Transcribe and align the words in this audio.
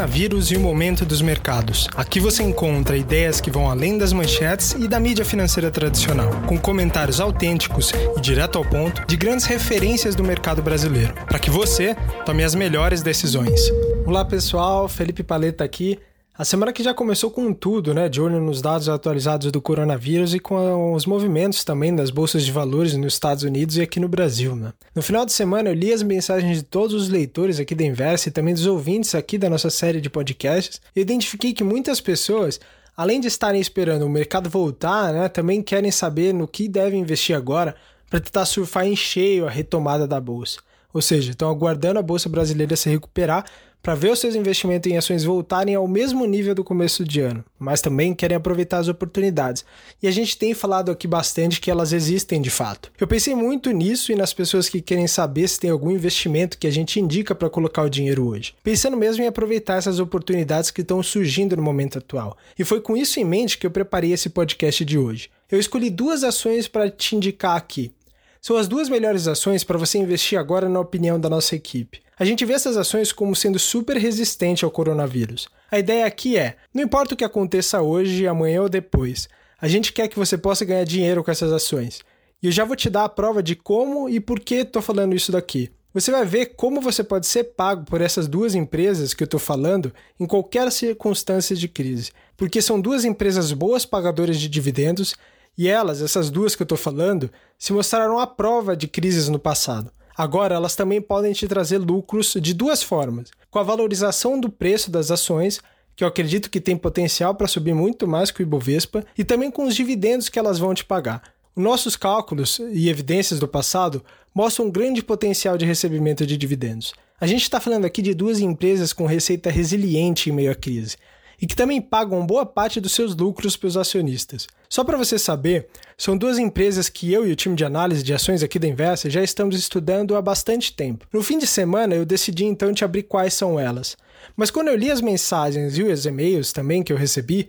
coronavírus 0.00 0.50
e 0.50 0.56
o 0.56 0.60
momento 0.60 1.04
dos 1.04 1.20
mercados. 1.20 1.86
Aqui 1.94 2.18
você 2.18 2.42
encontra 2.42 2.96
ideias 2.96 3.38
que 3.38 3.50
vão 3.50 3.68
além 3.68 3.98
das 3.98 4.14
manchetes 4.14 4.72
e 4.72 4.88
da 4.88 4.98
mídia 4.98 5.26
financeira 5.26 5.70
tradicional, 5.70 6.30
com 6.46 6.58
comentários 6.58 7.20
autênticos 7.20 7.92
e 8.16 8.20
direto 8.20 8.56
ao 8.56 8.64
ponto 8.64 9.06
de 9.06 9.16
grandes 9.16 9.44
referências 9.44 10.14
do 10.14 10.24
mercado 10.24 10.62
brasileiro, 10.62 11.12
para 11.26 11.38
que 11.38 11.50
você 11.50 11.94
tome 12.24 12.42
as 12.42 12.54
melhores 12.54 13.02
decisões. 13.02 13.60
Olá 14.06 14.24
pessoal, 14.24 14.88
Felipe 14.88 15.22
Paleta 15.22 15.64
aqui. 15.64 15.98
A 16.40 16.44
semana 16.46 16.72
que 16.72 16.82
já 16.82 16.94
começou 16.94 17.30
com 17.30 17.52
tudo, 17.52 17.92
né? 17.92 18.08
De 18.08 18.18
olho 18.18 18.40
nos 18.40 18.62
dados 18.62 18.88
atualizados 18.88 19.52
do 19.52 19.60
coronavírus 19.60 20.32
e 20.32 20.38
com 20.38 20.94
os 20.94 21.04
movimentos 21.04 21.64
também 21.64 21.94
das 21.94 22.08
bolsas 22.08 22.46
de 22.46 22.50
valores 22.50 22.94
nos 22.94 23.12
Estados 23.12 23.42
Unidos 23.42 23.76
e 23.76 23.82
aqui 23.82 24.00
no 24.00 24.08
Brasil, 24.08 24.56
né? 24.56 24.72
No 24.94 25.02
final 25.02 25.26
de 25.26 25.34
semana 25.34 25.68
eu 25.68 25.74
li 25.74 25.92
as 25.92 26.02
mensagens 26.02 26.56
de 26.56 26.62
todos 26.62 26.94
os 26.94 27.10
leitores 27.10 27.60
aqui 27.60 27.74
da 27.74 27.84
Inversa 27.84 28.30
e 28.30 28.32
também 28.32 28.54
dos 28.54 28.64
ouvintes 28.64 29.14
aqui 29.14 29.36
da 29.36 29.50
nossa 29.50 29.68
série 29.68 30.00
de 30.00 30.08
podcasts 30.08 30.80
e 30.96 31.02
identifiquei 31.02 31.52
que 31.52 31.62
muitas 31.62 32.00
pessoas 32.00 32.58
além 32.96 33.20
de 33.20 33.28
estarem 33.28 33.60
esperando 33.60 34.06
o 34.06 34.08
mercado 34.08 34.48
voltar, 34.48 35.12
né, 35.12 35.28
também 35.28 35.62
querem 35.62 35.90
saber 35.90 36.32
no 36.32 36.48
que 36.48 36.68
devem 36.68 37.02
investir 37.02 37.36
agora 37.36 37.76
para 38.08 38.18
tentar 38.18 38.46
surfar 38.46 38.86
em 38.86 38.96
cheio 38.96 39.46
a 39.46 39.50
retomada 39.50 40.08
da 40.08 40.18
bolsa. 40.18 40.60
Ou 40.92 41.02
seja, 41.02 41.30
estão 41.32 41.50
aguardando 41.50 41.98
a 41.98 42.02
bolsa 42.02 42.28
brasileira 42.28 42.74
se 42.76 42.88
recuperar 42.88 43.44
para 43.82 43.94
ver 43.94 44.10
os 44.10 44.18
seus 44.18 44.34
investimentos 44.34 44.90
em 44.90 44.96
ações 44.96 45.24
voltarem 45.24 45.74
ao 45.74 45.88
mesmo 45.88 46.26
nível 46.26 46.54
do 46.54 46.64
começo 46.64 47.04
de 47.04 47.20
ano, 47.20 47.44
mas 47.58 47.80
também 47.80 48.14
querem 48.14 48.36
aproveitar 48.36 48.78
as 48.78 48.88
oportunidades. 48.88 49.64
E 50.02 50.06
a 50.06 50.10
gente 50.10 50.36
tem 50.36 50.54
falado 50.54 50.90
aqui 50.90 51.06
bastante 51.06 51.60
que 51.60 51.70
elas 51.70 51.92
existem 51.92 52.40
de 52.40 52.50
fato. 52.50 52.92
Eu 53.00 53.06
pensei 53.06 53.34
muito 53.34 53.70
nisso 53.70 54.12
e 54.12 54.16
nas 54.16 54.32
pessoas 54.32 54.68
que 54.68 54.80
querem 54.80 55.06
saber 55.06 55.48
se 55.48 55.58
tem 55.58 55.70
algum 55.70 55.90
investimento 55.90 56.58
que 56.58 56.66
a 56.66 56.72
gente 56.72 57.00
indica 57.00 57.34
para 57.34 57.50
colocar 57.50 57.82
o 57.82 57.90
dinheiro 57.90 58.26
hoje, 58.26 58.54
pensando 58.62 58.96
mesmo 58.96 59.24
em 59.24 59.26
aproveitar 59.26 59.76
essas 59.76 59.98
oportunidades 59.98 60.70
que 60.70 60.82
estão 60.82 61.02
surgindo 61.02 61.56
no 61.56 61.62
momento 61.62 61.98
atual. 61.98 62.36
E 62.58 62.64
foi 62.64 62.80
com 62.80 62.96
isso 62.96 63.18
em 63.18 63.24
mente 63.24 63.58
que 63.58 63.66
eu 63.66 63.70
preparei 63.70 64.12
esse 64.12 64.28
podcast 64.28 64.84
de 64.84 64.98
hoje. 64.98 65.30
Eu 65.50 65.58
escolhi 65.58 65.90
duas 65.90 66.22
ações 66.22 66.68
para 66.68 66.88
te 66.88 67.16
indicar 67.16 67.56
aqui. 67.56 67.92
São 68.40 68.56
as 68.56 68.66
duas 68.66 68.88
melhores 68.88 69.28
ações 69.28 69.62
para 69.62 69.76
você 69.76 69.98
investir 69.98 70.38
agora, 70.38 70.68
na 70.68 70.80
opinião 70.80 71.20
da 71.20 71.28
nossa 71.28 71.54
equipe. 71.54 72.00
A 72.18 72.24
gente 72.24 72.44
vê 72.44 72.54
essas 72.54 72.76
ações 72.76 73.12
como 73.12 73.36
sendo 73.36 73.58
super 73.58 73.96
resistente 73.98 74.64
ao 74.64 74.70
coronavírus. 74.70 75.48
A 75.70 75.78
ideia 75.78 76.06
aqui 76.06 76.38
é: 76.38 76.56
não 76.72 76.82
importa 76.82 77.14
o 77.14 77.16
que 77.16 77.24
aconteça 77.24 77.82
hoje, 77.82 78.26
amanhã 78.26 78.62
ou 78.62 78.68
depois, 78.68 79.28
a 79.60 79.68
gente 79.68 79.92
quer 79.92 80.08
que 80.08 80.18
você 80.18 80.38
possa 80.38 80.64
ganhar 80.64 80.84
dinheiro 80.84 81.22
com 81.22 81.30
essas 81.30 81.52
ações. 81.52 82.00
E 82.42 82.46
eu 82.46 82.52
já 82.52 82.64
vou 82.64 82.74
te 82.74 82.88
dar 82.88 83.04
a 83.04 83.08
prova 83.10 83.42
de 83.42 83.54
como 83.54 84.08
e 84.08 84.18
por 84.18 84.40
que 84.40 84.54
estou 84.56 84.80
falando 84.80 85.14
isso 85.14 85.30
daqui. 85.30 85.70
Você 85.92 86.10
vai 86.10 86.24
ver 86.24 86.54
como 86.54 86.80
você 86.80 87.04
pode 87.04 87.26
ser 87.26 87.44
pago 87.44 87.84
por 87.84 88.00
essas 88.00 88.26
duas 88.26 88.54
empresas 88.54 89.12
que 89.12 89.22
eu 89.22 89.26
estou 89.26 89.40
falando 89.40 89.92
em 90.18 90.24
qualquer 90.24 90.70
circunstância 90.72 91.54
de 91.54 91.68
crise, 91.68 92.12
porque 92.36 92.62
são 92.62 92.80
duas 92.80 93.04
empresas 93.04 93.52
boas 93.52 93.84
pagadoras 93.84 94.38
de 94.38 94.48
dividendos 94.48 95.14
e 95.56 95.68
elas, 95.68 96.00
essas 96.00 96.30
duas 96.30 96.54
que 96.54 96.62
eu 96.62 96.64
estou 96.64 96.78
falando, 96.78 97.30
se 97.58 97.72
mostraram 97.72 98.18
a 98.18 98.26
prova 98.26 98.76
de 98.76 98.88
crises 98.88 99.28
no 99.28 99.38
passado. 99.38 99.90
Agora, 100.16 100.54
elas 100.54 100.76
também 100.76 101.00
podem 101.00 101.32
te 101.32 101.46
trazer 101.48 101.78
lucros 101.78 102.34
de 102.40 102.54
duas 102.54 102.82
formas: 102.82 103.30
com 103.50 103.58
a 103.58 103.62
valorização 103.62 104.38
do 104.38 104.50
preço 104.50 104.90
das 104.90 105.10
ações, 105.10 105.60
que 105.96 106.04
eu 106.04 106.08
acredito 106.08 106.50
que 106.50 106.60
tem 106.60 106.76
potencial 106.76 107.34
para 107.34 107.48
subir 107.48 107.74
muito 107.74 108.06
mais 108.06 108.30
que 108.30 108.42
o 108.42 108.44
Ibovespa, 108.44 109.04
e 109.16 109.24
também 109.24 109.50
com 109.50 109.64
os 109.64 109.74
dividendos 109.74 110.28
que 110.28 110.38
elas 110.38 110.58
vão 110.58 110.74
te 110.74 110.84
pagar. 110.84 111.22
Nossos 111.54 111.96
cálculos 111.96 112.60
e 112.72 112.88
evidências 112.88 113.40
do 113.40 113.48
passado 113.48 114.02
mostram 114.34 114.66
um 114.66 114.70
grande 114.70 115.02
potencial 115.02 115.58
de 115.58 115.66
recebimento 115.66 116.24
de 116.24 116.36
dividendos. 116.36 116.94
A 117.20 117.26
gente 117.26 117.42
está 117.42 117.60
falando 117.60 117.84
aqui 117.84 118.00
de 118.00 118.14
duas 118.14 118.40
empresas 118.40 118.92
com 118.92 119.04
receita 119.04 119.50
resiliente 119.50 120.30
em 120.30 120.32
meio 120.32 120.52
à 120.52 120.54
crise 120.54 120.96
e 121.40 121.46
que 121.46 121.56
também 121.56 121.80
pagam 121.80 122.26
boa 122.26 122.44
parte 122.44 122.80
dos 122.80 122.92
seus 122.92 123.16
lucros 123.16 123.56
para 123.56 123.68
os 123.68 123.76
acionistas. 123.76 124.46
Só 124.68 124.84
para 124.84 124.96
você 124.96 125.18
saber, 125.18 125.68
são 125.96 126.16
duas 126.16 126.38
empresas 126.38 126.88
que 126.88 127.12
eu 127.12 127.26
e 127.26 127.32
o 127.32 127.36
time 127.36 127.56
de 127.56 127.64
análise 127.64 128.02
de 128.02 128.12
ações 128.12 128.42
aqui 128.42 128.58
da 128.58 128.68
Investa 128.68 129.08
já 129.08 129.22
estamos 129.22 129.56
estudando 129.56 130.16
há 130.16 130.22
bastante 130.22 130.72
tempo. 130.72 131.06
No 131.12 131.22
fim 131.22 131.38
de 131.38 131.46
semana, 131.46 131.94
eu 131.94 132.04
decidi 132.04 132.44
então 132.44 132.72
te 132.72 132.84
abrir 132.84 133.04
quais 133.04 133.34
são 133.34 133.58
elas. 133.58 133.96
Mas 134.36 134.50
quando 134.50 134.68
eu 134.68 134.76
li 134.76 134.90
as 134.90 135.00
mensagens 135.00 135.78
e 135.78 135.82
os 135.82 136.06
e-mails 136.06 136.52
também 136.52 136.82
que 136.82 136.92
eu 136.92 136.96
recebi, 136.96 137.48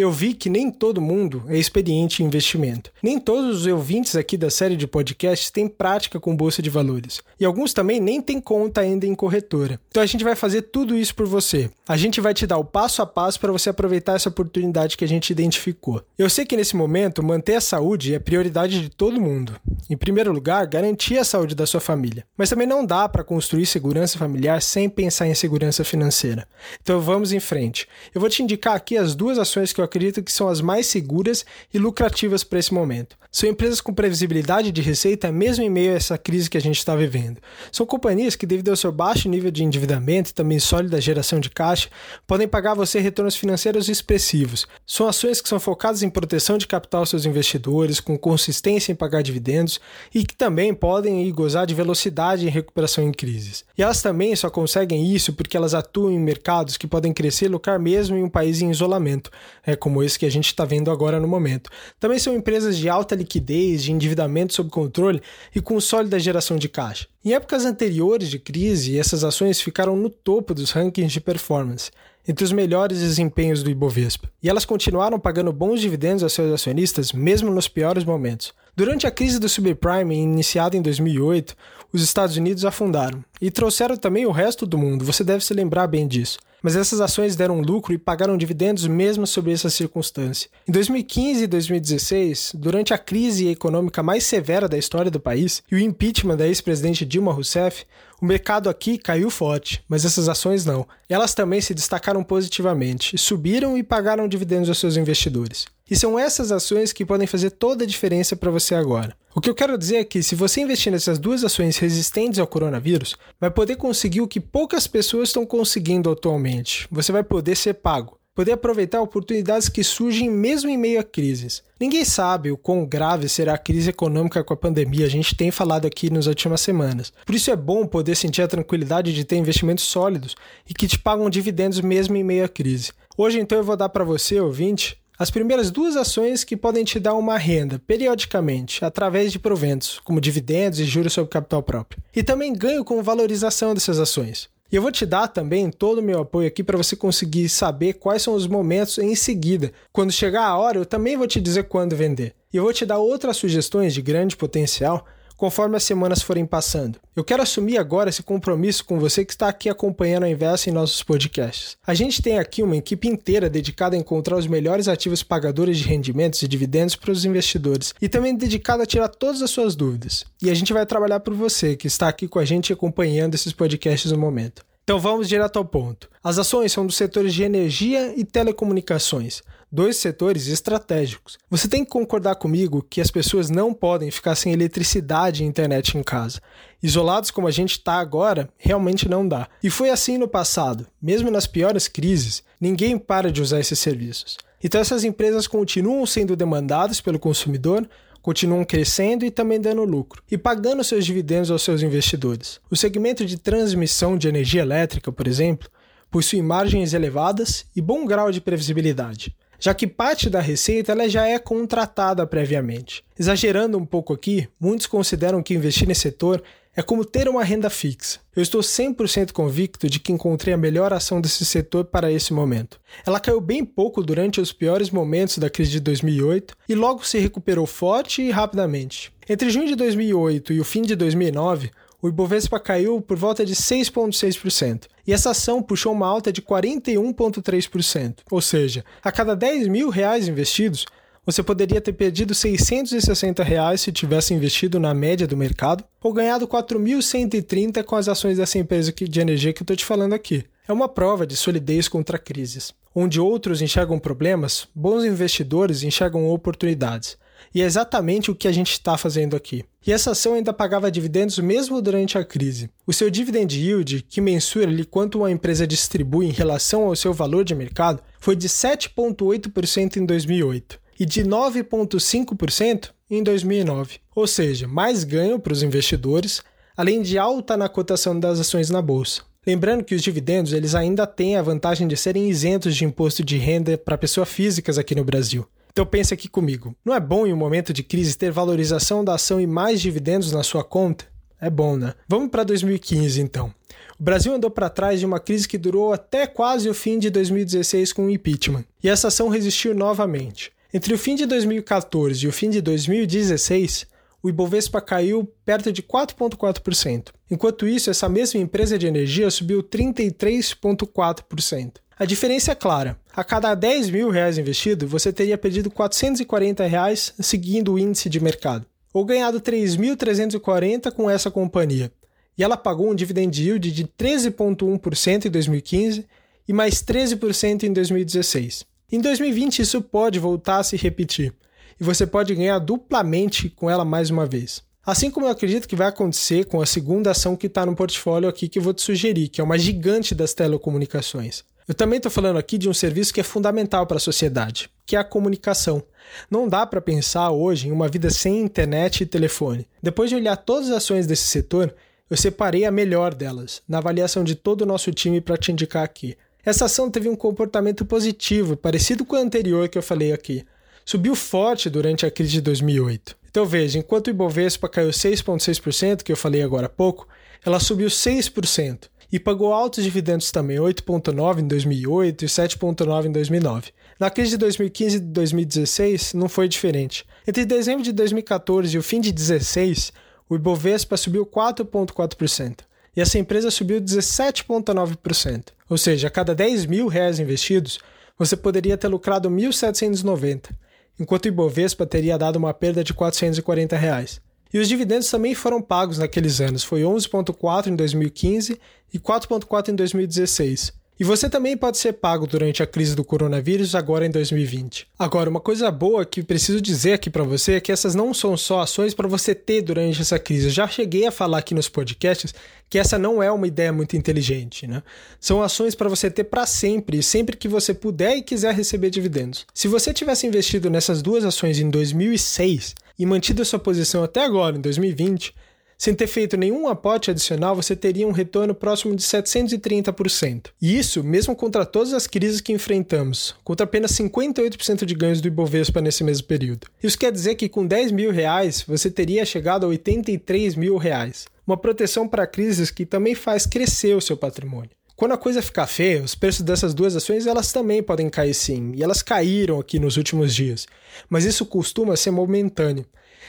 eu 0.00 0.10
vi 0.10 0.32
que 0.32 0.48
nem 0.48 0.70
todo 0.70 1.00
mundo 1.00 1.44
é 1.48 1.58
experiente 1.58 2.22
em 2.22 2.26
investimento. 2.26 2.90
Nem 3.02 3.18
todos 3.18 3.60
os 3.60 3.66
ouvintes 3.66 4.16
aqui 4.16 4.38
da 4.38 4.48
série 4.48 4.74
de 4.74 4.86
podcasts 4.86 5.50
têm 5.50 5.68
prática 5.68 6.18
com 6.18 6.34
bolsa 6.34 6.62
de 6.62 6.70
valores. 6.70 7.20
E 7.38 7.44
alguns 7.44 7.74
também 7.74 8.00
nem 8.00 8.20
têm 8.22 8.40
conta 8.40 8.80
ainda 8.80 9.06
em 9.06 9.14
corretora. 9.14 9.78
Então 9.88 10.02
a 10.02 10.06
gente 10.06 10.24
vai 10.24 10.34
fazer 10.34 10.62
tudo 10.62 10.96
isso 10.96 11.14
por 11.14 11.26
você. 11.26 11.70
A 11.86 11.96
gente 11.96 12.22
vai 12.22 12.32
te 12.32 12.46
dar 12.46 12.56
o 12.56 12.64
passo 12.64 13.02
a 13.02 13.06
passo 13.06 13.38
para 13.38 13.52
você 13.52 13.68
aproveitar 13.68 14.14
essa 14.14 14.30
oportunidade 14.30 14.96
que 14.96 15.04
a 15.04 15.08
gente 15.08 15.30
identificou. 15.30 16.02
Eu 16.16 16.30
sei 16.30 16.46
que 16.46 16.56
nesse 16.56 16.74
momento 16.74 17.22
manter 17.22 17.56
a 17.56 17.60
saúde 17.60 18.14
é 18.14 18.18
prioridade 18.18 18.80
de 18.80 18.88
todo 18.88 19.20
mundo. 19.20 19.60
Em 19.90 19.96
primeiro 19.96 20.32
lugar, 20.32 20.66
garantir 20.66 21.18
a 21.18 21.24
saúde 21.24 21.54
da 21.54 21.66
sua 21.66 21.80
família. 21.80 22.24
Mas 22.36 22.48
também 22.48 22.66
não 22.66 22.86
dá 22.86 23.06
para 23.08 23.24
construir 23.24 23.66
segurança 23.66 24.16
familiar 24.16 24.62
sem 24.62 24.88
pensar 24.88 25.26
em 25.26 25.34
segurança 25.34 25.84
financeira. 25.84 26.48
Então 26.80 26.98
vamos 26.98 27.32
em 27.32 27.40
frente. 27.40 27.86
Eu 28.14 28.20
vou 28.20 28.30
te 28.30 28.42
indicar 28.42 28.74
aqui 28.74 28.96
as 28.96 29.14
duas 29.14 29.38
ações 29.38 29.72
que 29.72 29.81
eu 29.82 29.86
acredito 29.86 30.22
que 30.22 30.32
são 30.32 30.48
as 30.48 30.60
mais 30.60 30.86
seguras 30.86 31.44
e 31.72 31.78
lucrativas 31.78 32.42
para 32.44 32.58
esse 32.58 32.72
momento. 32.72 33.16
São 33.34 33.48
empresas 33.48 33.80
com 33.80 33.94
previsibilidade 33.94 34.70
de 34.70 34.82
receita 34.82 35.32
mesmo 35.32 35.64
em 35.64 35.70
meio 35.70 35.92
a 35.92 35.96
essa 35.96 36.18
crise 36.18 36.50
que 36.50 36.58
a 36.58 36.60
gente 36.60 36.76
está 36.76 36.94
vivendo. 36.94 37.38
São 37.72 37.86
companhias 37.86 38.36
que, 38.36 38.44
devido 38.44 38.68
ao 38.68 38.76
seu 38.76 38.92
baixo 38.92 39.26
nível 39.26 39.50
de 39.50 39.64
endividamento 39.64 40.28
e 40.28 40.34
também 40.34 40.58
sólida 40.58 41.00
geração 41.00 41.40
de 41.40 41.48
caixa, 41.48 41.88
podem 42.26 42.46
pagar 42.46 42.74
você 42.74 43.00
retornos 43.00 43.34
financeiros 43.34 43.88
expressivos. 43.88 44.66
São 44.86 45.08
ações 45.08 45.40
que 45.40 45.48
são 45.48 45.58
focadas 45.58 46.02
em 46.02 46.10
proteção 46.10 46.58
de 46.58 46.66
capital 46.66 47.00
aos 47.00 47.08
seus 47.08 47.24
investidores, 47.24 48.00
com 48.00 48.18
consistência 48.18 48.92
em 48.92 48.94
pagar 48.94 49.22
dividendos 49.22 49.80
e 50.14 50.26
que 50.26 50.36
também 50.36 50.74
podem 50.74 51.32
gozar 51.32 51.66
de 51.66 51.74
velocidade 51.74 52.46
em 52.46 52.50
recuperação 52.50 53.02
em 53.02 53.12
crises. 53.12 53.64
E 53.78 53.82
elas 53.82 54.02
também 54.02 54.36
só 54.36 54.50
conseguem 54.50 55.10
isso 55.10 55.32
porque 55.32 55.56
elas 55.56 55.72
atuam 55.72 56.12
em 56.12 56.20
mercados 56.20 56.76
que 56.76 56.86
podem 56.86 57.14
crescer 57.14 57.46
e 57.46 57.48
lucrar 57.48 57.80
mesmo 57.80 58.14
em 58.14 58.22
um 58.22 58.28
país 58.28 58.60
em 58.60 58.70
isolamento, 58.70 59.30
é 59.64 59.74
como 59.74 60.02
esse 60.02 60.18
que 60.18 60.26
a 60.26 60.30
gente 60.30 60.48
está 60.48 60.66
vendo 60.66 60.90
agora 60.90 61.18
no 61.18 61.26
momento. 61.26 61.70
Também 61.98 62.18
são 62.18 62.34
empresas 62.34 62.76
de 62.76 62.90
alta 62.90 63.21
liquidez, 63.22 63.82
de 63.82 63.92
endividamento 63.92 64.52
sob 64.52 64.70
controle 64.70 65.22
e 65.54 65.60
com 65.60 65.80
sólida 65.80 66.18
geração 66.18 66.56
de 66.56 66.68
caixa. 66.68 67.06
Em 67.24 67.32
épocas 67.32 67.64
anteriores 67.64 68.28
de 68.28 68.38
crise, 68.38 68.98
essas 68.98 69.24
ações 69.24 69.60
ficaram 69.60 69.96
no 69.96 70.10
topo 70.10 70.54
dos 70.54 70.70
rankings 70.70 71.12
de 71.12 71.20
performance, 71.20 71.90
entre 72.26 72.44
os 72.44 72.52
melhores 72.52 73.00
desempenhos 73.00 73.62
do 73.62 73.70
Ibovespa, 73.70 74.30
e 74.42 74.48
elas 74.48 74.64
continuaram 74.64 75.18
pagando 75.18 75.52
bons 75.52 75.80
dividendos 75.80 76.22
aos 76.22 76.32
seus 76.32 76.52
acionistas 76.52 77.12
mesmo 77.12 77.50
nos 77.50 77.68
piores 77.68 78.04
momentos. 78.04 78.52
Durante 78.74 79.06
a 79.06 79.10
crise 79.10 79.38
do 79.38 79.50
subprime 79.50 80.16
iniciada 80.16 80.76
em 80.76 80.80
2008, 80.80 81.54
os 81.92 82.02
Estados 82.02 82.38
Unidos 82.38 82.64
afundaram 82.64 83.22
e 83.38 83.50
trouxeram 83.50 83.98
também 83.98 84.24
o 84.24 84.30
resto 84.30 84.64
do 84.64 84.78
mundo, 84.78 85.04
você 85.04 85.22
deve 85.22 85.44
se 85.44 85.52
lembrar 85.52 85.86
bem 85.86 86.08
disso 86.08 86.38
mas 86.62 86.76
essas 86.76 87.00
ações 87.00 87.34
deram 87.34 87.60
lucro 87.60 87.92
e 87.92 87.98
pagaram 87.98 88.36
dividendos 88.36 88.86
mesmo 88.86 89.26
sob 89.26 89.52
essa 89.52 89.68
circunstância. 89.68 90.48
Em 90.66 90.72
2015 90.72 91.42
e 91.42 91.46
2016, 91.46 92.52
durante 92.54 92.94
a 92.94 92.98
crise 92.98 93.48
econômica 93.48 94.02
mais 94.02 94.24
severa 94.24 94.68
da 94.68 94.78
história 94.78 95.10
do 95.10 95.18
país 95.18 95.62
e 95.70 95.74
o 95.74 95.78
impeachment 95.78 96.36
da 96.36 96.46
ex-presidente 96.46 97.04
Dilma 97.04 97.32
Rousseff, 97.32 97.84
o 98.22 98.24
mercado 98.24 98.70
aqui 98.70 98.98
caiu 98.98 99.28
forte, 99.28 99.84
mas 99.88 100.04
essas 100.04 100.28
ações 100.28 100.64
não. 100.64 100.86
Elas 101.08 101.34
também 101.34 101.60
se 101.60 101.74
destacaram 101.74 102.22
positivamente, 102.22 103.18
subiram 103.18 103.76
e 103.76 103.82
pagaram 103.82 104.28
dividendos 104.28 104.68
aos 104.68 104.78
seus 104.78 104.96
investidores. 104.96 105.66
E 105.90 105.96
são 105.96 106.16
essas 106.16 106.52
ações 106.52 106.92
que 106.92 107.04
podem 107.04 107.26
fazer 107.26 107.50
toda 107.50 107.82
a 107.82 107.86
diferença 107.86 108.36
para 108.36 108.52
você 108.52 108.76
agora. 108.76 109.16
O 109.34 109.40
que 109.40 109.50
eu 109.50 109.54
quero 109.56 109.76
dizer 109.76 109.96
é 109.96 110.04
que, 110.04 110.22
se 110.22 110.36
você 110.36 110.60
investir 110.60 110.92
nessas 110.92 111.18
duas 111.18 111.42
ações 111.42 111.78
resistentes 111.78 112.38
ao 112.38 112.46
coronavírus, 112.46 113.16
vai 113.40 113.50
poder 113.50 113.74
conseguir 113.74 114.20
o 114.20 114.28
que 114.28 114.38
poucas 114.38 114.86
pessoas 114.86 115.30
estão 115.30 115.44
conseguindo 115.44 116.08
atualmente. 116.08 116.86
Você 116.92 117.10
vai 117.10 117.24
poder 117.24 117.56
ser 117.56 117.74
pago 117.74 118.21
poder 118.34 118.52
aproveitar 118.52 119.00
oportunidades 119.00 119.68
que 119.68 119.84
surgem 119.84 120.30
mesmo 120.30 120.70
em 120.70 120.78
meio 120.78 121.00
a 121.00 121.02
crises. 121.02 121.62
Ninguém 121.78 122.04
sabe 122.04 122.50
o 122.50 122.56
quão 122.56 122.86
grave 122.86 123.28
será 123.28 123.54
a 123.54 123.58
crise 123.58 123.90
econômica 123.90 124.42
com 124.42 124.54
a 124.54 124.56
pandemia, 124.56 125.06
a 125.06 125.10
gente 125.10 125.34
tem 125.34 125.50
falado 125.50 125.86
aqui 125.86 126.10
nas 126.10 126.26
últimas 126.26 126.60
semanas. 126.60 127.12
Por 127.26 127.34
isso 127.34 127.50
é 127.50 127.56
bom 127.56 127.86
poder 127.86 128.14
sentir 128.14 128.42
a 128.42 128.48
tranquilidade 128.48 129.12
de 129.12 129.24
ter 129.24 129.36
investimentos 129.36 129.84
sólidos 129.84 130.34
e 130.68 130.72
que 130.72 130.88
te 130.88 130.98
pagam 130.98 131.28
dividendos 131.28 131.80
mesmo 131.80 132.16
em 132.16 132.24
meio 132.24 132.44
à 132.44 132.48
crise. 132.48 132.92
Hoje 133.16 133.38
então 133.38 133.58
eu 133.58 133.64
vou 133.64 133.76
dar 133.76 133.90
para 133.90 134.04
você, 134.04 134.40
ouvinte, 134.40 134.98
as 135.18 135.30
primeiras 135.30 135.70
duas 135.70 135.94
ações 135.94 136.42
que 136.42 136.56
podem 136.56 136.84
te 136.84 136.98
dar 136.98 137.14
uma 137.14 137.36
renda 137.36 137.78
periodicamente 137.86 138.84
através 138.84 139.30
de 139.30 139.38
proventos, 139.38 140.00
como 140.00 140.20
dividendos 140.20 140.80
e 140.80 140.84
juros 140.84 141.12
sobre 141.12 141.30
capital 141.30 141.62
próprio. 141.62 142.02
E 142.16 142.22
também 142.22 142.52
ganho 142.52 142.84
com 142.84 143.02
valorização 143.02 143.74
dessas 143.74 144.00
ações. 144.00 144.48
E 144.72 144.76
eu 144.76 144.80
vou 144.80 144.90
te 144.90 145.04
dar 145.04 145.28
também 145.28 145.70
todo 145.70 145.98
o 145.98 146.02
meu 146.02 146.20
apoio 146.20 146.48
aqui 146.48 146.64
para 146.64 146.78
você 146.78 146.96
conseguir 146.96 147.46
saber 147.50 147.92
quais 147.92 148.22
são 148.22 148.32
os 148.32 148.46
momentos 148.46 148.96
em 148.96 149.14
seguida. 149.14 149.70
Quando 149.92 150.10
chegar 150.10 150.46
a 150.46 150.56
hora, 150.56 150.78
eu 150.78 150.86
também 150.86 151.14
vou 151.14 151.26
te 151.26 151.42
dizer 151.42 151.64
quando 151.64 151.94
vender. 151.94 152.34
E 152.50 152.56
eu 152.56 152.62
vou 152.62 152.72
te 152.72 152.86
dar 152.86 152.96
outras 152.96 153.36
sugestões 153.36 153.92
de 153.92 154.00
grande 154.00 154.34
potencial 154.34 155.04
conforme 155.42 155.76
as 155.76 155.82
semanas 155.82 156.22
forem 156.22 156.46
passando. 156.46 157.00
Eu 157.16 157.24
quero 157.24 157.42
assumir 157.42 157.76
agora 157.76 158.08
esse 158.08 158.22
compromisso 158.22 158.84
com 158.84 159.00
você 159.00 159.24
que 159.24 159.32
está 159.32 159.48
aqui 159.48 159.68
acompanhando 159.68 160.22
a 160.22 160.28
Invest 160.28 160.70
em 160.70 160.72
nossos 160.72 161.02
podcasts. 161.02 161.76
A 161.84 161.94
gente 161.94 162.22
tem 162.22 162.38
aqui 162.38 162.62
uma 162.62 162.76
equipe 162.76 163.08
inteira 163.08 163.50
dedicada 163.50 163.96
a 163.96 163.98
encontrar 163.98 164.36
os 164.36 164.46
melhores 164.46 164.86
ativos 164.86 165.24
pagadores 165.24 165.78
de 165.78 165.88
rendimentos 165.88 166.40
e 166.42 166.46
dividendos 166.46 166.94
para 166.94 167.10
os 167.10 167.24
investidores 167.24 167.92
e 168.00 168.08
também 168.08 168.36
dedicada 168.36 168.84
a 168.84 168.86
tirar 168.86 169.08
todas 169.08 169.42
as 169.42 169.50
suas 169.50 169.74
dúvidas. 169.74 170.24
E 170.40 170.48
a 170.48 170.54
gente 170.54 170.72
vai 170.72 170.86
trabalhar 170.86 171.18
por 171.18 171.34
você 171.34 171.74
que 171.74 171.88
está 171.88 172.06
aqui 172.06 172.28
com 172.28 172.38
a 172.38 172.44
gente 172.44 172.72
acompanhando 172.72 173.34
esses 173.34 173.52
podcasts 173.52 174.12
no 174.12 174.18
momento. 174.18 174.62
Então 174.84 175.00
vamos 175.00 175.28
direto 175.28 175.56
ao 175.56 175.64
ponto. 175.64 176.08
As 176.22 176.38
ações 176.38 176.70
são 176.70 176.86
dos 176.86 176.94
setores 176.94 177.34
de 177.34 177.42
energia 177.42 178.14
e 178.16 178.24
telecomunicações 178.24 179.42
dois 179.72 179.96
setores 179.96 180.48
estratégicos. 180.48 181.38
Você 181.48 181.66
tem 181.66 181.82
que 181.82 181.90
concordar 181.90 182.34
comigo 182.34 182.86
que 182.90 183.00
as 183.00 183.10
pessoas 183.10 183.48
não 183.48 183.72
podem 183.72 184.10
ficar 184.10 184.34
sem 184.34 184.52
eletricidade 184.52 185.42
e 185.42 185.46
internet 185.46 185.96
em 185.96 186.02
casa. 186.02 186.42
Isolados 186.82 187.30
como 187.30 187.48
a 187.48 187.50
gente 187.50 187.72
está 187.72 187.94
agora, 187.94 188.50
realmente 188.58 189.08
não 189.08 189.26
dá. 189.26 189.48
E 189.62 189.70
foi 189.70 189.88
assim 189.88 190.18
no 190.18 190.28
passado. 190.28 190.86
Mesmo 191.00 191.30
nas 191.30 191.46
piores 191.46 191.88
crises, 191.88 192.44
ninguém 192.60 192.98
para 192.98 193.32
de 193.32 193.40
usar 193.40 193.60
esses 193.60 193.78
serviços. 193.78 194.36
Então 194.62 194.78
essas 194.78 195.04
empresas 195.04 195.46
continuam 195.46 196.04
sendo 196.04 196.36
demandadas 196.36 197.00
pelo 197.00 197.18
consumidor, 197.18 197.88
continuam 198.20 198.64
crescendo 198.64 199.24
e 199.24 199.30
também 199.30 199.58
dando 199.58 199.84
lucro, 199.84 200.22
e 200.30 200.36
pagando 200.36 200.84
seus 200.84 201.04
dividendos 201.04 201.50
aos 201.50 201.62
seus 201.62 201.82
investidores. 201.82 202.60
O 202.70 202.76
segmento 202.76 203.24
de 203.24 203.38
transmissão 203.38 204.18
de 204.18 204.28
energia 204.28 204.60
elétrica, 204.60 205.10
por 205.10 205.26
exemplo, 205.26 205.68
possui 206.10 206.42
margens 206.42 206.92
elevadas 206.92 207.64
e 207.74 207.80
bom 207.80 208.04
grau 208.04 208.30
de 208.30 208.40
previsibilidade 208.40 209.34
já 209.62 209.72
que 209.72 209.86
parte 209.86 210.28
da 210.28 210.40
receita 210.40 210.90
ela 210.90 211.08
já 211.08 211.24
é 211.24 211.38
contratada 211.38 212.26
previamente. 212.26 213.04
Exagerando 213.16 213.78
um 213.78 213.86
pouco 213.86 214.12
aqui, 214.12 214.48
muitos 214.58 214.88
consideram 214.88 215.40
que 215.40 215.54
investir 215.54 215.86
nesse 215.86 216.00
setor 216.00 216.42
é 216.74 216.82
como 216.82 217.04
ter 217.04 217.28
uma 217.28 217.44
renda 217.44 217.70
fixa. 217.70 218.18
Eu 218.34 218.42
estou 218.42 218.60
100% 218.60 219.30
convicto 219.30 219.88
de 219.88 220.00
que 220.00 220.10
encontrei 220.10 220.52
a 220.52 220.56
melhor 220.56 220.92
ação 220.92 221.20
desse 221.20 221.44
setor 221.44 221.84
para 221.84 222.10
esse 222.10 222.32
momento. 222.32 222.80
Ela 223.06 223.20
caiu 223.20 223.40
bem 223.40 223.64
pouco 223.64 224.02
durante 224.02 224.40
os 224.40 224.52
piores 224.52 224.90
momentos 224.90 225.38
da 225.38 225.48
crise 225.48 225.70
de 225.70 225.80
2008 225.80 226.56
e 226.68 226.74
logo 226.74 227.06
se 227.06 227.20
recuperou 227.20 227.66
forte 227.66 228.20
e 228.20 228.32
rapidamente. 228.32 229.12
Entre 229.28 229.48
junho 229.48 229.68
de 229.68 229.76
2008 229.76 230.54
e 230.54 230.60
o 230.60 230.64
fim 230.64 230.82
de 230.82 230.96
2009, 230.96 231.70
o 232.02 232.08
Ibovespa 232.08 232.58
caiu 232.58 233.00
por 233.00 233.16
volta 233.16 233.46
de 233.46 233.54
6,6%, 233.54 234.86
e 235.06 235.12
essa 235.12 235.30
ação 235.30 235.62
puxou 235.62 235.92
uma 235.92 236.08
alta 236.08 236.32
de 236.32 236.42
41,3%. 236.42 238.16
Ou 238.28 238.40
seja, 238.40 238.84
a 239.00 239.12
cada 239.12 239.36
10 239.36 239.68
mil 239.68 239.88
reais 239.88 240.26
investidos, 240.26 240.84
você 241.24 241.40
poderia 241.40 241.80
ter 241.80 241.92
perdido 241.92 242.34
660 242.34 243.44
reais 243.44 243.80
se 243.80 243.92
tivesse 243.92 244.34
investido 244.34 244.80
na 244.80 244.92
média 244.92 245.28
do 245.28 245.36
mercado, 245.36 245.84
ou 246.02 246.12
ganhado 246.12 246.48
4.130 246.48 247.84
com 247.84 247.94
as 247.94 248.08
ações 248.08 248.38
dessa 248.38 248.58
empresa 248.58 248.92
de 248.92 249.20
energia 249.20 249.52
que 249.52 249.62
eu 249.62 249.64
estou 249.64 249.76
te 249.76 249.84
falando 249.84 250.14
aqui. 250.14 250.44
É 250.66 250.72
uma 250.72 250.88
prova 250.88 251.24
de 251.24 251.36
solidez 251.36 251.86
contra 251.86 252.18
crises. 252.18 252.74
Onde 252.92 253.20
outros 253.20 253.62
enxergam 253.62 254.00
problemas, 254.00 254.66
bons 254.74 255.04
investidores 255.04 255.84
enxergam 255.84 256.28
oportunidades. 256.28 257.16
E 257.54 257.60
é 257.60 257.64
exatamente 257.64 258.30
o 258.30 258.34
que 258.34 258.48
a 258.48 258.52
gente 258.52 258.72
está 258.72 258.96
fazendo 258.96 259.36
aqui. 259.36 259.64
E 259.86 259.92
essa 259.92 260.12
ação 260.12 260.34
ainda 260.34 260.52
pagava 260.52 260.90
dividendos 260.90 261.38
mesmo 261.38 261.82
durante 261.82 262.16
a 262.16 262.24
crise. 262.24 262.70
O 262.86 262.92
seu 262.92 263.10
dividend 263.10 263.58
yield, 263.58 264.02
que 264.08 264.20
mensura 264.20 264.70
quanto 264.90 265.18
uma 265.18 265.30
empresa 265.30 265.66
distribui 265.66 266.26
em 266.26 266.32
relação 266.32 266.84
ao 266.84 266.96
seu 266.96 267.12
valor 267.12 267.44
de 267.44 267.54
mercado, 267.54 268.02
foi 268.20 268.36
de 268.36 268.48
7,8% 268.48 269.96
em 269.96 270.06
2008 270.06 270.80
e 270.98 271.04
de 271.04 271.24
9,5% 271.24 272.90
em 273.10 273.22
2009. 273.22 273.98
Ou 274.14 274.26
seja, 274.26 274.68
mais 274.68 275.04
ganho 275.04 275.38
para 275.38 275.52
os 275.52 275.62
investidores, 275.62 276.42
além 276.76 277.02
de 277.02 277.18
alta 277.18 277.56
na 277.56 277.68
cotação 277.68 278.18
das 278.18 278.40
ações 278.40 278.70
na 278.70 278.80
bolsa. 278.80 279.22
Lembrando 279.44 279.82
que 279.82 279.94
os 279.94 280.02
dividendos 280.02 280.52
eles 280.52 280.74
ainda 280.74 281.04
têm 281.04 281.36
a 281.36 281.42
vantagem 281.42 281.88
de 281.88 281.96
serem 281.96 282.30
isentos 282.30 282.76
de 282.76 282.84
imposto 282.84 283.24
de 283.24 283.36
renda 283.36 283.76
para 283.76 283.98
pessoas 283.98 284.28
físicas 284.28 284.78
aqui 284.78 284.94
no 284.94 285.04
Brasil. 285.04 285.44
Então 285.72 285.86
pense 285.86 286.12
aqui 286.12 286.28
comigo. 286.28 286.76
Não 286.84 286.94
é 286.94 287.00
bom 287.00 287.26
em 287.26 287.32
um 287.32 287.36
momento 287.36 287.72
de 287.72 287.82
crise 287.82 288.16
ter 288.16 288.30
valorização 288.30 289.02
da 289.02 289.14
ação 289.14 289.40
e 289.40 289.46
mais 289.46 289.80
dividendos 289.80 290.30
na 290.30 290.42
sua 290.42 290.62
conta? 290.62 291.06
É 291.40 291.50
bom, 291.50 291.76
né? 291.76 291.94
Vamos 292.06 292.30
para 292.30 292.44
2015 292.44 293.20
então. 293.20 293.52
O 293.98 294.02
Brasil 294.02 294.34
andou 294.34 294.50
para 294.50 294.68
trás 294.68 295.00
de 295.00 295.06
uma 295.06 295.18
crise 295.18 295.48
que 295.48 295.56
durou 295.56 295.92
até 295.92 296.26
quase 296.26 296.68
o 296.68 296.74
fim 296.74 296.98
de 296.98 297.08
2016 297.08 297.92
com 297.92 298.06
o 298.06 298.10
impeachment, 298.10 298.64
e 298.82 298.88
essa 298.88 299.08
ação 299.08 299.28
resistiu 299.28 299.74
novamente. 299.74 300.52
Entre 300.74 300.94
o 300.94 300.98
fim 300.98 301.14
de 301.14 301.26
2014 301.26 302.24
e 302.24 302.28
o 302.28 302.32
fim 302.32 302.50
de 302.50 302.60
2016, 302.60 303.86
o 304.22 304.28
Ibovespa 304.28 304.80
caiu 304.80 305.28
perto 305.44 305.72
de 305.72 305.82
4,4%. 305.82 307.08
Enquanto 307.30 307.66
isso, 307.66 307.90
essa 307.90 308.08
mesma 308.08 308.40
empresa 308.40 308.78
de 308.78 308.86
energia 308.86 309.30
subiu 309.30 309.62
33,4%. 309.62 311.74
A 312.02 312.04
diferença 312.04 312.50
é 312.50 312.54
clara. 312.56 312.98
A 313.14 313.22
cada 313.22 313.54
10 313.54 313.90
mil 313.90 314.10
reais 314.10 314.36
investido, 314.36 314.88
você 314.88 315.12
teria 315.12 315.38
perdido 315.38 315.70
440 315.70 316.66
reais 316.66 317.14
seguindo 317.20 317.72
o 317.74 317.78
índice 317.78 318.08
de 318.08 318.18
mercado, 318.18 318.66
ou 318.92 319.04
ganhado 319.04 319.40
3.340 319.40 320.90
com 320.90 321.08
essa 321.08 321.30
companhia. 321.30 321.92
E 322.36 322.42
ela 322.42 322.56
pagou 322.56 322.90
um 322.90 322.94
dividend 322.96 323.40
yield 323.40 323.70
de 323.70 323.84
13,1% 323.84 325.26
em 325.26 325.30
2015 325.30 326.04
e 326.48 326.52
mais 326.52 326.82
13% 326.82 327.62
em 327.62 327.72
2016. 327.72 328.64
Em 328.90 329.00
2020, 329.00 329.60
isso 329.60 329.80
pode 329.80 330.18
voltar 330.18 330.58
a 330.58 330.64
se 330.64 330.76
repetir, 330.76 331.32
e 331.80 331.84
você 331.84 332.04
pode 332.04 332.34
ganhar 332.34 332.58
duplamente 332.58 333.48
com 333.48 333.70
ela 333.70 333.84
mais 333.84 334.10
uma 334.10 334.26
vez. 334.26 334.60
Assim 334.84 335.08
como 335.08 335.26
eu 335.26 335.30
acredito 335.30 335.68
que 335.68 335.76
vai 335.76 335.86
acontecer 335.86 336.46
com 336.46 336.60
a 336.60 336.66
segunda 336.66 337.12
ação 337.12 337.36
que 337.36 337.46
está 337.46 337.64
no 337.64 337.76
portfólio 337.76 338.28
aqui 338.28 338.48
que 338.48 338.58
eu 338.58 338.62
vou 338.64 338.74
te 338.74 338.82
sugerir, 338.82 339.28
que 339.28 339.40
é 339.40 339.44
uma 339.44 339.56
gigante 339.56 340.16
das 340.16 340.34
telecomunicações. 340.34 341.44
Eu 341.72 341.74
também 341.74 341.96
estou 341.96 342.12
falando 342.12 342.36
aqui 342.36 342.58
de 342.58 342.68
um 342.68 342.74
serviço 342.74 343.14
que 343.14 343.20
é 343.20 343.24
fundamental 343.24 343.86
para 343.86 343.96
a 343.96 343.98
sociedade, 343.98 344.68
que 344.84 344.94
é 344.94 344.98
a 344.98 345.04
comunicação. 345.04 345.82
Não 346.30 346.46
dá 346.46 346.66
para 346.66 346.82
pensar 346.82 347.30
hoje 347.30 347.66
em 347.66 347.72
uma 347.72 347.88
vida 347.88 348.10
sem 348.10 348.42
internet 348.42 349.00
e 349.00 349.06
telefone. 349.06 349.66
Depois 349.82 350.10
de 350.10 350.16
olhar 350.16 350.36
todas 350.36 350.68
as 350.68 350.76
ações 350.76 351.06
desse 351.06 351.24
setor, 351.24 351.74
eu 352.10 352.16
separei 352.18 352.66
a 352.66 352.70
melhor 352.70 353.14
delas, 353.14 353.62
na 353.66 353.78
avaliação 353.78 354.22
de 354.22 354.34
todo 354.34 354.60
o 354.60 354.66
nosso 354.66 354.92
time 354.92 355.18
para 355.18 355.38
te 355.38 355.50
indicar 355.50 355.82
aqui. 355.82 356.14
Essa 356.44 356.66
ação 356.66 356.90
teve 356.90 357.08
um 357.08 357.16
comportamento 357.16 357.86
positivo, 357.86 358.54
parecido 358.54 359.02
com 359.02 359.16
a 359.16 359.20
anterior 359.20 359.66
que 359.66 359.78
eu 359.78 359.82
falei 359.82 360.12
aqui. 360.12 360.44
Subiu 360.84 361.16
forte 361.16 361.70
durante 361.70 362.04
a 362.04 362.10
crise 362.10 362.32
de 362.32 362.42
2008. 362.42 363.16
Então 363.30 363.46
veja, 363.46 363.78
enquanto 363.78 364.08
o 364.08 364.10
Ibovespa 364.10 364.68
caiu 364.68 364.90
6,6%, 364.90 366.02
que 366.02 366.12
eu 366.12 366.16
falei 366.18 366.42
agora 366.42 366.66
há 366.66 366.68
pouco, 366.68 367.08
ela 367.42 367.58
subiu 367.58 367.88
6% 367.88 368.91
e 369.12 369.20
pagou 369.20 369.52
altos 369.52 369.84
dividendos 369.84 370.30
também, 370.30 370.56
8,9 370.56 371.40
em 371.40 371.46
2008 371.46 372.24
e 372.24 372.28
7,9 372.28 373.06
em 373.06 373.12
2009. 373.12 373.70
Na 374.00 374.08
crise 374.08 374.30
de 374.30 374.36
2015 374.38 374.96
e 374.96 375.00
2016 375.00 376.14
não 376.14 376.30
foi 376.30 376.48
diferente. 376.48 377.04
Entre 377.28 377.44
dezembro 377.44 377.84
de 377.84 377.92
2014 377.92 378.74
e 378.74 378.78
o 378.78 378.82
fim 378.82 379.02
de 379.02 379.12
2016, 379.12 379.92
o 380.30 380.34
Ibovespa 380.34 380.96
subiu 380.96 381.26
4,4% 381.26 382.60
e 382.96 383.02
essa 383.02 383.18
empresa 383.18 383.50
subiu 383.50 383.82
17,9%. 383.82 385.48
Ou 385.68 385.76
seja, 385.76 386.08
a 386.08 386.10
cada 386.10 386.34
10 386.34 386.64
mil 386.64 386.88
reais 386.88 387.20
investidos, 387.20 387.78
você 388.18 388.34
poderia 388.34 388.78
ter 388.78 388.88
lucrado 388.88 389.30
1.790, 389.30 390.50
enquanto 390.98 391.26
o 391.26 391.28
Ibovespa 391.28 391.84
teria 391.84 392.16
dado 392.16 392.36
uma 392.36 392.54
perda 392.54 392.82
de 392.82 392.94
440 392.94 393.76
reais. 393.76 394.20
E 394.52 394.58
os 394.58 394.68
dividendos 394.68 395.10
também 395.10 395.34
foram 395.34 395.62
pagos 395.62 395.98
naqueles 395.98 396.40
anos, 396.40 396.62
foi 396.62 396.82
11,4 396.82 397.68
em 397.68 397.76
2015 397.76 398.60
e 398.92 398.98
4,4 398.98 399.68
em 399.70 399.74
2016. 399.74 400.82
E 401.00 401.04
você 401.04 401.28
também 401.28 401.56
pode 401.56 401.78
ser 401.78 401.94
pago 401.94 402.26
durante 402.26 402.62
a 402.62 402.66
crise 402.66 402.94
do 402.94 403.02
coronavírus 403.02 403.74
agora 403.74 404.06
em 404.06 404.10
2020. 404.10 404.86
Agora, 404.98 405.28
uma 405.28 405.40
coisa 405.40 405.70
boa 405.70 406.04
que 406.04 406.22
preciso 406.22 406.60
dizer 406.60 406.92
aqui 406.92 407.08
para 407.08 407.24
você 407.24 407.54
é 407.54 407.60
que 407.60 407.72
essas 407.72 407.94
não 407.94 408.12
são 408.12 408.36
só 408.36 408.60
ações 408.60 408.92
para 408.94 409.08
você 409.08 409.34
ter 409.34 409.62
durante 409.62 410.00
essa 410.00 410.18
crise. 410.18 410.46
Eu 410.46 410.52
já 410.52 410.68
cheguei 410.68 411.06
a 411.06 411.10
falar 411.10 411.38
aqui 411.38 411.54
nos 411.54 411.68
podcasts 411.68 412.34
que 412.68 412.78
essa 412.78 412.98
não 412.98 413.22
é 413.22 413.32
uma 413.32 413.48
ideia 413.48 413.72
muito 413.72 413.96
inteligente, 413.96 414.66
né? 414.66 414.82
São 415.18 415.42
ações 415.42 415.74
para 415.74 415.88
você 415.88 416.10
ter 416.10 416.24
para 416.24 416.46
sempre, 416.46 417.02
sempre 417.02 417.36
que 417.36 417.48
você 417.48 417.74
puder 417.74 418.16
e 418.18 418.22
quiser 418.22 418.54
receber 418.54 418.90
dividendos. 418.90 419.46
Se 419.52 419.66
você 419.66 419.92
tivesse 419.92 420.26
investido 420.26 420.70
nessas 420.70 421.02
duas 421.02 421.24
ações 421.24 421.58
em 421.58 421.68
2006 421.68 422.74
e 422.98 423.06
mantido 423.06 423.42
a 423.42 423.44
sua 423.44 423.58
posição 423.58 424.02
até 424.02 424.24
agora, 424.24 424.56
em 424.56 424.60
2020, 424.60 425.34
sem 425.82 425.94
ter 425.94 426.06
feito 426.06 426.36
nenhum 426.36 426.68
aporte 426.68 427.10
adicional, 427.10 427.56
você 427.56 427.74
teria 427.74 428.06
um 428.06 428.12
retorno 428.12 428.54
próximo 428.54 428.94
de 428.94 429.02
730%. 429.02 430.50
E 430.62 430.78
isso, 430.78 431.02
mesmo 431.02 431.34
contra 431.34 431.66
todas 431.66 431.92
as 431.92 432.06
crises 432.06 432.40
que 432.40 432.52
enfrentamos, 432.52 433.34
contra 433.42 433.64
apenas 433.64 433.90
58% 433.90 434.84
de 434.84 434.94
ganhos 434.94 435.20
do 435.20 435.26
Ibovespa 435.26 435.80
nesse 435.80 436.04
mesmo 436.04 436.28
período. 436.28 436.68
Isso 436.80 436.96
quer 436.96 437.10
dizer 437.10 437.34
que 437.34 437.48
com 437.48 437.66
10 437.66 437.90
mil 437.90 438.12
reais, 438.12 438.62
você 438.62 438.88
teria 438.88 439.24
chegado 439.24 439.66
a 439.66 439.70
83 439.70 440.54
mil 440.54 440.76
reais. 440.76 441.26
Uma 441.44 441.56
proteção 441.56 442.06
para 442.06 442.28
crises 442.28 442.70
que 442.70 442.86
também 442.86 443.16
faz 443.16 443.44
crescer 443.44 443.96
o 443.96 444.00
seu 444.00 444.16
patrimônio. 444.16 444.70
Quando 444.96 445.12
a 445.12 445.18
coisa 445.18 445.42
ficar 445.42 445.66
feia, 445.66 446.02
os 446.02 446.14
preços 446.14 446.42
dessas 446.42 446.74
duas 446.74 446.94
ações 446.94 447.26
elas 447.26 447.52
também 447.52 447.82
podem 447.82 448.08
cair 448.08 448.34
sim, 448.34 448.72
e 448.74 448.82
elas 448.82 449.02
caíram 449.02 449.58
aqui 449.58 449.78
nos 449.78 449.96
últimos 449.96 450.34
dias. 450.34 450.66
Mas 451.08 451.24
isso 451.24 451.46
costuma 451.46 451.96
ser 451.96 452.10
momentâneo. 452.10 452.84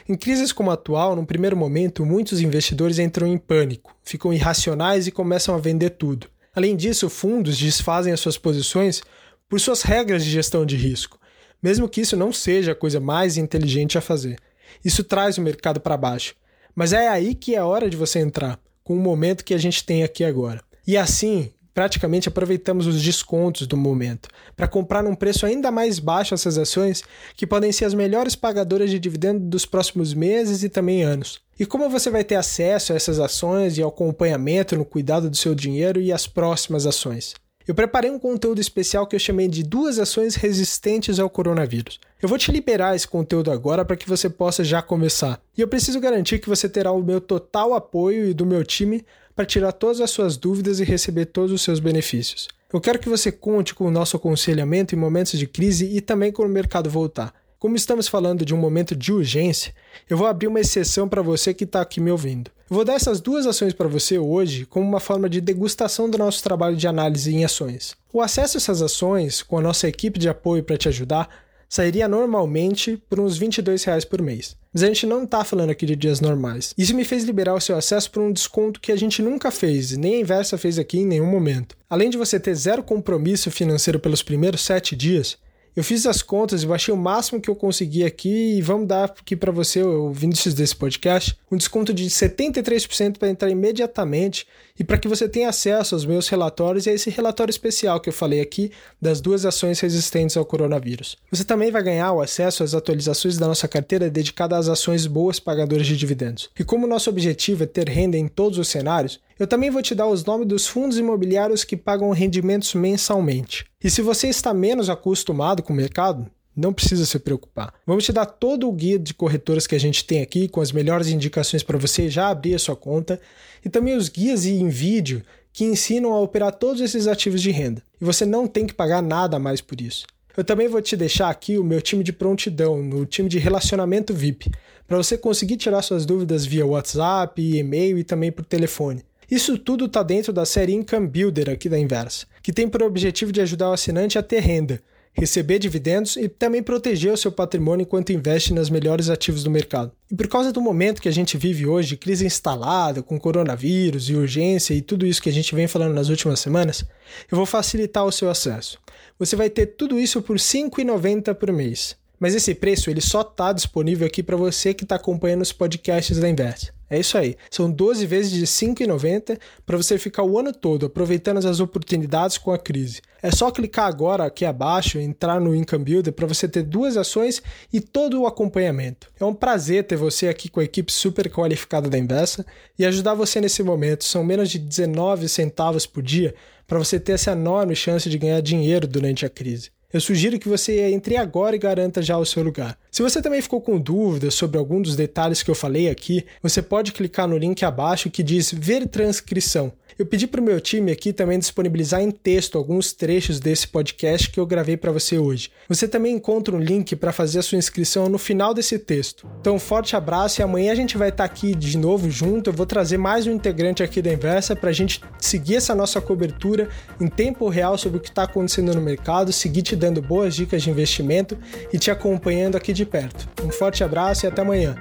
Em 0.07 0.15
crises 0.15 0.51
como 0.51 0.71
a 0.71 0.73
atual, 0.73 1.15
num 1.15 1.25
primeiro 1.25 1.55
momento, 1.55 2.05
muitos 2.05 2.41
investidores 2.41 2.99
entram 2.99 3.27
em 3.27 3.37
pânico, 3.37 3.95
ficam 4.03 4.33
irracionais 4.33 5.07
e 5.07 5.11
começam 5.11 5.55
a 5.55 5.59
vender 5.59 5.91
tudo. 5.91 6.27
Além 6.55 6.75
disso, 6.75 7.09
fundos 7.09 7.57
desfazem 7.57 8.11
as 8.11 8.19
suas 8.19 8.37
posições 8.37 9.01
por 9.49 9.59
suas 9.59 9.81
regras 9.81 10.23
de 10.23 10.29
gestão 10.29 10.65
de 10.65 10.75
risco, 10.75 11.19
mesmo 11.61 11.87
que 11.87 12.01
isso 12.01 12.17
não 12.17 12.33
seja 12.33 12.73
a 12.73 12.75
coisa 12.75 12.99
mais 12.99 13.37
inteligente 13.37 13.97
a 13.97 14.01
fazer. 14.01 14.37
Isso 14.83 15.03
traz 15.03 15.37
o 15.37 15.41
mercado 15.41 15.79
para 15.79 15.97
baixo. 15.97 16.35
Mas 16.75 16.91
é 16.91 17.07
aí 17.07 17.33
que 17.35 17.55
é 17.55 17.63
hora 17.63 17.89
de 17.89 17.95
você 17.95 18.19
entrar, 18.19 18.59
com 18.83 18.95
o 18.95 18.99
momento 18.99 19.45
que 19.45 19.53
a 19.53 19.57
gente 19.57 19.83
tem 19.85 20.03
aqui 20.03 20.23
agora. 20.23 20.61
E 20.85 20.97
assim, 20.97 21.51
praticamente 21.73 22.27
aproveitamos 22.27 22.85
os 22.85 23.01
descontos 23.01 23.65
do 23.65 23.75
momento 23.75 24.29
para 24.55 24.67
comprar 24.67 25.01
num 25.01 25.15
preço 25.15 25.45
ainda 25.45 25.71
mais 25.71 25.97
baixo 25.97 26.33
essas 26.33 26.57
ações 26.57 27.03
que 27.35 27.47
podem 27.47 27.71
ser 27.71 27.85
as 27.85 27.93
melhores 27.93 28.35
pagadoras 28.35 28.89
de 28.89 28.99
dividendo 28.99 29.39
dos 29.39 29.65
próximos 29.65 30.13
meses 30.13 30.63
e 30.63 30.69
também 30.69 31.03
anos. 31.03 31.41
E 31.59 31.65
como 31.65 31.89
você 31.89 32.09
vai 32.09 32.23
ter 32.23 32.35
acesso 32.35 32.93
a 32.93 32.95
essas 32.95 33.19
ações 33.19 33.77
e 33.77 33.81
ao 33.81 33.89
acompanhamento 33.89 34.75
no 34.75 34.85
cuidado 34.85 35.29
do 35.29 35.37
seu 35.37 35.55
dinheiro 35.55 36.01
e 36.01 36.11
as 36.11 36.27
próximas 36.27 36.85
ações? 36.85 37.33
Eu 37.65 37.73
preparei 37.73 38.11
um 38.11 38.19
conteúdo 38.19 38.59
especial 38.59 39.07
que 39.07 39.15
eu 39.15 39.19
chamei 39.19 39.47
de 39.47 39.63
duas 39.63 39.97
ações 39.97 40.35
resistentes 40.35 41.17
ao 41.17 41.29
coronavírus. 41.29 41.97
Eu 42.21 42.27
vou 42.27 42.37
te 42.37 42.51
liberar 42.51 42.93
esse 42.93 43.07
conteúdo 43.07 43.51
agora 43.51 43.85
para 43.85 43.95
que 43.95 44.07
você 44.07 44.29
possa 44.29 44.65
já 44.65 44.81
começar. 44.81 45.41
E 45.57 45.61
eu 45.61 45.67
preciso 45.67 45.99
garantir 46.01 46.39
que 46.39 46.49
você 46.49 46.67
terá 46.67 46.91
o 46.91 47.01
meu 47.01 47.21
total 47.21 47.73
apoio 47.73 48.27
e 48.29 48.33
do 48.33 48.45
meu 48.45 48.65
time 48.65 49.05
para 49.33 49.45
tirar 49.45 49.71
todas 49.71 50.01
as 50.01 50.11
suas 50.11 50.35
dúvidas 50.35 50.81
e 50.81 50.83
receber 50.83 51.27
todos 51.27 51.53
os 51.53 51.61
seus 51.61 51.79
benefícios. 51.79 52.49
Eu 52.71 52.81
quero 52.81 52.99
que 52.99 53.07
você 53.07 53.31
conte 53.31 53.73
com 53.73 53.85
o 53.85 53.91
nosso 53.91 54.17
aconselhamento 54.17 54.93
em 54.93 54.97
momentos 54.97 55.39
de 55.39 55.47
crise 55.47 55.85
e 55.85 56.01
também 56.01 56.33
quando 56.33 56.49
o 56.49 56.53
mercado 56.53 56.89
voltar. 56.89 57.33
Como 57.59 57.77
estamos 57.77 58.09
falando 58.09 58.43
de 58.43 58.53
um 58.53 58.57
momento 58.57 58.93
de 58.93 59.13
urgência, 59.13 59.73
eu 60.09 60.17
vou 60.17 60.27
abrir 60.27 60.47
uma 60.47 60.59
exceção 60.59 61.07
para 61.07 61.21
você 61.21 61.53
que 61.53 61.63
está 61.63 61.79
aqui 61.79 62.01
me 62.01 62.11
ouvindo. 62.11 62.51
Vou 62.73 62.83
dar 62.83 62.95
essas 62.95 63.21
duas 63.21 63.45
ações 63.45 63.71
para 63.71 63.87
você 63.87 64.17
hoje 64.17 64.65
como 64.65 64.83
uma 64.83 64.99
forma 64.99 65.29
de 65.29 65.39
degustação 65.39 66.09
do 66.09 66.17
nosso 66.17 66.41
trabalho 66.41 66.75
de 66.75 66.87
análise 66.87 67.31
em 67.31 67.45
ações. 67.45 67.95
O 68.11 68.19
acesso 68.19 68.57
a 68.57 68.59
essas 68.59 68.81
ações, 68.81 69.43
com 69.43 69.59
a 69.59 69.61
nossa 69.61 69.87
equipe 69.87 70.17
de 70.17 70.27
apoio 70.27 70.63
para 70.63 70.75
te 70.75 70.87
ajudar, 70.89 71.29
sairia 71.69 72.07
normalmente 72.07 72.97
por 73.07 73.19
uns 73.19 73.37
22 73.37 73.83
reais 73.83 74.03
por 74.03 74.23
mês. 74.23 74.55
Mas 74.73 74.81
a 74.81 74.87
gente 74.87 75.05
não 75.05 75.23
está 75.23 75.43
falando 75.43 75.69
aqui 75.69 75.85
de 75.85 75.95
dias 75.95 76.19
normais. 76.19 76.73
Isso 76.75 76.95
me 76.95 77.05
fez 77.05 77.23
liberar 77.23 77.53
o 77.53 77.61
seu 77.61 77.77
acesso 77.77 78.09
por 78.09 78.23
um 78.23 78.31
desconto 78.31 78.81
que 78.81 78.91
a 78.91 78.95
gente 78.95 79.21
nunca 79.21 79.51
fez, 79.51 79.95
nem 79.95 80.15
a 80.15 80.19
Inversa 80.21 80.57
fez 80.57 80.79
aqui 80.79 80.97
em 80.97 81.05
nenhum 81.05 81.29
momento. 81.29 81.77
Além 81.87 82.09
de 82.09 82.17
você 82.17 82.39
ter 82.39 82.55
zero 82.55 82.81
compromisso 82.81 83.51
financeiro 83.51 83.99
pelos 83.99 84.23
primeiros 84.23 84.61
7 84.61 84.95
dias, 84.95 85.37
eu 85.75 85.83
fiz 85.83 86.05
as 86.05 86.21
contas 86.21 86.61
e 86.61 86.67
baixei 86.67 86.93
o 86.93 86.97
máximo 86.97 87.41
que 87.41 87.49
eu 87.49 87.55
consegui 87.55 88.03
aqui 88.03 88.57
e 88.57 88.61
vamos 88.61 88.87
dar 88.87 89.05
aqui 89.05 89.35
para 89.35 89.51
você, 89.51 89.81
ouvintes 89.81 90.53
desse 90.53 90.75
podcast, 90.75 91.35
um 91.51 91.57
desconto 91.57 91.93
de 91.93 92.05
73% 92.05 93.17
para 93.17 93.29
entrar 93.29 93.49
imediatamente 93.49 94.45
e 94.77 94.83
para 94.83 94.97
que 94.97 95.07
você 95.07 95.27
tenha 95.27 95.49
acesso 95.49 95.95
aos 95.95 96.05
meus 96.05 96.27
relatórios 96.27 96.85
e 96.85 96.89
a 96.89 96.93
esse 96.93 97.09
relatório 97.09 97.51
especial 97.51 97.99
que 97.99 98.09
eu 98.09 98.13
falei 98.13 98.39
aqui 98.39 98.71
das 99.01 99.19
duas 99.19 99.45
ações 99.45 99.79
resistentes 99.79 100.37
ao 100.37 100.45
coronavírus. 100.45 101.17
Você 101.31 101.43
também 101.43 101.71
vai 101.71 101.81
ganhar 101.81 102.11
o 102.11 102.21
acesso 102.21 102.63
às 102.63 102.73
atualizações 102.73 103.37
da 103.37 103.47
nossa 103.47 103.67
carteira 103.67 104.09
dedicada 104.09 104.57
às 104.57 104.67
ações 104.67 105.07
boas 105.07 105.39
pagadoras 105.39 105.87
de 105.87 105.97
dividendos. 105.97 106.49
E 106.57 106.63
como 106.63 106.87
nosso 106.87 107.09
objetivo 107.09 107.63
é 107.63 107.67
ter 107.67 107.89
renda 107.89 108.17
em 108.17 108.27
todos 108.27 108.59
os 108.59 108.67
cenários, 108.67 109.19
eu 109.39 109.47
também 109.47 109.69
vou 109.69 109.81
te 109.81 109.95
dar 109.95 110.07
os 110.07 110.23
nomes 110.23 110.47
dos 110.47 110.67
fundos 110.67 110.97
imobiliários 110.97 111.63
que 111.63 111.75
pagam 111.75 112.09
rendimentos 112.11 112.73
mensalmente. 112.73 113.65
E 113.83 113.89
se 113.89 114.01
você 114.01 114.27
está 114.27 114.53
menos 114.53 114.89
acostumado 114.89 115.63
com 115.63 115.73
o 115.73 115.75
mercado, 115.75 116.29
não 116.55 116.71
precisa 116.71 117.05
se 117.05 117.17
preocupar. 117.17 117.73
Vamos 117.85 118.05
te 118.05 118.13
dar 118.13 118.25
todo 118.25 118.67
o 118.67 118.71
guia 118.71 118.99
de 118.99 119.13
corretoras 119.13 119.65
que 119.65 119.75
a 119.75 119.79
gente 119.79 120.05
tem 120.05 120.21
aqui, 120.21 120.47
com 120.47 120.61
as 120.61 120.71
melhores 120.71 121.07
indicações 121.07 121.63
para 121.63 121.77
você 121.77 122.09
já 122.09 122.29
abrir 122.29 122.55
a 122.55 122.59
sua 122.59 122.75
conta, 122.75 123.19
e 123.65 123.69
também 123.69 123.95
os 123.95 124.09
guias 124.09 124.45
em 124.45 124.69
vídeo 124.69 125.23
que 125.51 125.65
ensinam 125.65 126.13
a 126.13 126.19
operar 126.19 126.51
todos 126.53 126.81
esses 126.81 127.07
ativos 127.07 127.41
de 127.41 127.51
renda. 127.51 127.81
E 127.99 128.05
você 128.05 128.25
não 128.25 128.47
tem 128.47 128.65
que 128.65 128.73
pagar 128.73 129.01
nada 129.01 129.37
mais 129.39 129.61
por 129.61 129.79
isso. 129.81 130.05
Eu 130.35 130.43
também 130.43 130.67
vou 130.67 130.81
te 130.81 130.97
deixar 130.97 131.29
aqui 131.29 131.59
o 131.59 131.63
meu 131.63 131.79
time 131.79 132.03
de 132.03 132.11
prontidão, 132.11 132.81
no 132.81 133.05
time 133.05 133.29
de 133.29 133.37
relacionamento 133.37 134.13
VIP, 134.13 134.49
para 134.87 134.97
você 134.97 135.15
conseguir 135.15 135.57
tirar 135.57 135.81
suas 135.83 136.05
dúvidas 136.05 136.43
via 136.43 136.65
WhatsApp, 136.65 137.39
e-mail 137.39 137.99
e 137.99 138.03
também 138.03 138.31
por 138.31 138.43
telefone. 138.43 139.03
Isso 139.33 139.57
tudo 139.57 139.85
está 139.85 140.03
dentro 140.03 140.31
da 140.31 140.45
série 140.45 140.75
Income 140.75 141.07
Builder 141.07 141.49
aqui 141.49 141.67
da 141.67 141.79
Inversa, 141.79 142.27
que 142.43 142.53
tem 142.53 142.69
por 142.69 142.83
objetivo 142.83 143.31
de 143.31 143.41
ajudar 143.41 143.71
o 143.71 143.73
assinante 143.73 144.15
a 144.15 144.21
ter 144.21 144.41
renda, 144.41 144.79
receber 145.11 145.57
dividendos 145.57 146.17
e 146.17 146.29
também 146.29 146.61
proteger 146.61 147.11
o 147.11 147.17
seu 147.17 147.31
patrimônio 147.31 147.81
enquanto 147.81 148.13
investe 148.13 148.53
nos 148.53 148.69
melhores 148.69 149.09
ativos 149.09 149.43
do 149.43 149.49
mercado. 149.49 149.91
E 150.11 150.15
por 150.15 150.27
causa 150.27 150.51
do 150.51 150.61
momento 150.61 151.01
que 151.01 151.09
a 151.09 151.11
gente 151.11 151.35
vive 151.35 151.65
hoje, 151.65 151.97
crise 151.97 152.27
instalada, 152.27 153.01
com 153.01 153.19
coronavírus 153.19 154.07
e 154.07 154.13
urgência 154.13 154.75
e 154.75 154.83
tudo 154.83 155.03
isso 155.03 155.23
que 155.23 155.29
a 155.29 155.33
gente 155.33 155.55
vem 155.55 155.67
falando 155.67 155.95
nas 155.95 156.09
últimas 156.09 156.39
semanas, 156.39 156.85
eu 157.31 157.35
vou 157.35 157.47
facilitar 157.47 158.05
o 158.05 158.11
seu 158.11 158.29
acesso. 158.29 158.77
Você 159.17 159.35
vai 159.35 159.49
ter 159.49 159.65
tudo 159.65 159.99
isso 159.99 160.21
por 160.21 160.35
R$ 160.35 160.43
5,90 160.43 161.33
por 161.33 161.51
mês. 161.51 161.95
Mas 162.19 162.35
esse 162.35 162.53
preço 162.53 162.91
ele 162.91 163.01
só 163.01 163.21
está 163.21 163.51
disponível 163.51 164.05
aqui 164.05 164.21
para 164.21 164.37
você 164.37 164.75
que 164.75 164.83
está 164.83 164.95
acompanhando 164.95 165.41
os 165.41 165.51
podcasts 165.51 166.19
da 166.19 166.29
Invest. 166.29 166.71
É 166.93 166.99
isso 166.99 167.17
aí. 167.17 167.35
São 167.49 167.71
12 167.71 168.05
vezes 168.05 168.31
de 168.31 168.41
R$ 168.41 168.45
5,90 168.45 169.39
para 169.65 169.77
você 169.77 169.97
ficar 169.97 170.21
o 170.21 170.37
ano 170.37 170.53
todo 170.53 170.85
aproveitando 170.85 171.37
as 171.37 171.59
oportunidades 171.59 172.37
com 172.37 172.51
a 172.51 172.57
crise. 172.59 173.01
É 173.19 173.31
só 173.31 173.49
clicar 173.49 173.87
agora 173.87 174.25
aqui 174.25 174.45
abaixo, 174.45 174.99
entrar 174.99 175.41
no 175.41 175.55
Income 175.55 175.85
Builder 175.85 176.13
para 176.13 176.27
você 176.27 176.47
ter 176.47 176.61
duas 176.61 176.95
ações 176.95 177.41
e 177.73 177.81
todo 177.81 178.21
o 178.21 178.27
acompanhamento. 178.27 179.09
É 179.19 179.25
um 179.25 179.33
prazer 179.33 179.87
ter 179.87 179.95
você 179.95 180.27
aqui 180.27 180.49
com 180.49 180.59
a 180.59 180.63
equipe 180.63 180.91
super 180.91 181.27
qualificada 181.31 181.89
da 181.89 181.97
Investa 181.97 182.45
e 182.77 182.85
ajudar 182.85 183.15
você 183.15 183.41
nesse 183.41 183.63
momento. 183.63 184.03
São 184.03 184.23
menos 184.23 184.51
de 184.51 184.59
19 184.59 185.27
centavos 185.27 185.87
por 185.87 186.03
dia 186.03 186.35
para 186.67 186.77
você 186.77 186.99
ter 186.99 187.13
essa 187.13 187.31
enorme 187.31 187.75
chance 187.75 188.07
de 188.07 188.19
ganhar 188.19 188.39
dinheiro 188.39 188.85
durante 188.85 189.25
a 189.25 189.29
crise 189.29 189.71
eu 189.93 190.01
sugiro 190.01 190.39
que 190.39 190.49
você 190.49 190.91
entre 190.91 191.15
agora 191.17 191.55
e 191.55 191.59
garanta 191.59 192.01
já 192.01 192.17
o 192.17 192.25
seu 192.25 192.41
lugar. 192.41 192.75
Se 192.93 193.01
você 193.01 193.23
também 193.23 193.41
ficou 193.41 193.59
com 193.59 193.79
dúvidas 193.79 194.35
sobre 194.35 194.55
algum 194.55 194.79
dos 194.79 194.95
detalhes 194.95 195.41
que 195.41 195.49
eu 195.49 195.55
falei 195.55 195.89
aqui, 195.89 196.27
você 196.43 196.61
pode 196.61 196.91
clicar 196.91 197.27
no 197.27 197.35
link 197.35 197.65
abaixo 197.65 198.07
que 198.07 198.21
diz 198.21 198.53
Ver 198.53 198.87
Transcrição. 198.87 199.73
Eu 199.97 200.07
pedi 200.07 200.25
para 200.25 200.41
o 200.41 200.43
meu 200.43 200.59
time 200.59 200.91
aqui 200.91 201.13
também 201.13 201.37
disponibilizar 201.37 202.01
em 202.01 202.09
texto 202.09 202.57
alguns 202.57 202.93
trechos 202.93 203.39
desse 203.39 203.67
podcast 203.67 204.29
que 204.31 204.39
eu 204.39 204.45
gravei 204.45 204.75
para 204.75 204.91
você 204.91 205.19
hoje. 205.19 205.51
Você 205.69 205.87
também 205.87 206.15
encontra 206.15 206.55
um 206.55 206.59
link 206.59 206.95
para 206.95 207.11
fazer 207.11 207.39
a 207.39 207.43
sua 207.43 207.59
inscrição 207.59 208.09
no 208.09 208.17
final 208.17 208.55
desse 208.55 208.79
texto. 208.79 209.27
Então, 209.39 209.59
forte 209.59 209.95
abraço 209.95 210.41
e 210.41 210.43
amanhã 210.43 210.71
a 210.71 210.75
gente 210.75 210.97
vai 210.97 211.09
estar 211.09 211.27
tá 211.27 211.31
aqui 211.31 211.53
de 211.53 211.77
novo 211.77 212.09
junto. 212.09 212.49
Eu 212.49 212.53
vou 212.53 212.65
trazer 212.65 212.97
mais 212.97 213.27
um 213.27 213.31
integrante 213.31 213.83
aqui 213.83 214.01
da 214.01 214.11
Inversa 214.11 214.55
para 214.55 214.71
a 214.71 214.73
gente 214.73 214.99
seguir 215.19 215.57
essa 215.57 215.75
nossa 215.75 216.01
cobertura 216.01 216.69
em 216.99 217.07
tempo 217.07 217.47
real 217.47 217.77
sobre 217.77 217.99
o 217.99 218.01
que 218.01 218.09
está 218.09 218.23
acontecendo 218.23 218.73
no 218.73 218.81
mercado, 218.81 219.31
seguir 219.31 219.61
te 219.61 219.75
dando 219.75 220.01
boas 220.01 220.35
dicas 220.35 220.63
de 220.63 220.71
investimento 220.71 221.37
e 221.71 221.77
te 221.77 221.91
acompanhando 221.91 222.55
aqui 222.55 222.73
de 222.83 222.89
perto. 222.89 223.27
Um 223.43 223.51
forte 223.51 223.83
abraço 223.83 224.25
e 224.25 224.27
até 224.27 224.41
amanhã. 224.41 224.75